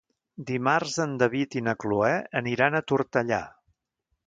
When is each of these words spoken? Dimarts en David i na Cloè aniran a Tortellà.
Dimarts 0.45 0.95
en 1.05 1.13
David 1.23 1.59
i 1.61 1.63
na 1.67 1.77
Cloè 1.85 2.15
aniran 2.41 2.79
a 2.81 2.85
Tortellà. 2.93 3.43